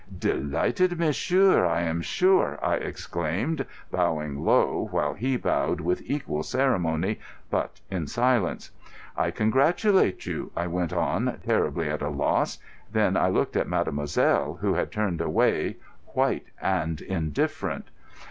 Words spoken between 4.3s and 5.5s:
low, while he